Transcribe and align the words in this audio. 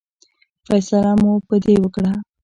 فیصله 0.67 1.11
مو 1.21 1.33
په 1.47 1.55
دې 1.63 1.75
وکړه. 1.83 2.11